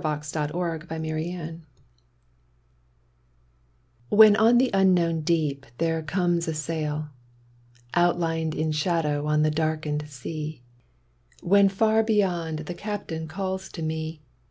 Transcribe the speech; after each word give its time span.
©utwatb 0.00 0.88
Bounb 0.88 1.60
HEN 4.16 4.36
on 4.36 4.56
the 4.56 4.70
unknown 4.72 5.20
deep 5.20 5.66
there 5.76 6.02
comes 6.02 6.48
a 6.48 6.54
sail, 6.54 7.10
Outlined 7.92 8.54
in 8.54 8.72
shadow 8.72 9.26
on 9.26 9.42
the 9.42 9.50
darkened 9.50 10.08
sea, 10.08 10.62
When 11.42 11.68
far 11.68 12.02
beyond 12.02 12.60
the 12.60 12.72
Captain 12.74 13.28
calls 13.28 13.68
to 13.72 13.82
me. 13.82 14.22